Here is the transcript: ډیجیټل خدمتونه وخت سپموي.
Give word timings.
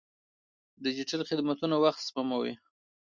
ډیجیټل 0.83 1.21
خدمتونه 1.29 1.75
وخت 1.83 2.01
سپموي. 2.07 2.53